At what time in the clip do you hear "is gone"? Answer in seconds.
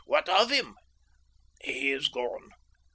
1.91-2.49